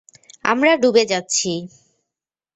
[0.43, 1.51] আমরা ডুবে যাচ্ছি।